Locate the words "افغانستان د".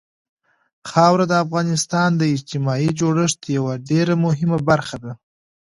1.45-2.23